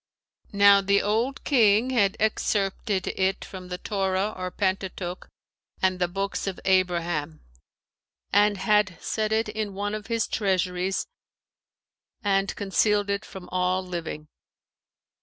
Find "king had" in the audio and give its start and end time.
1.43-2.17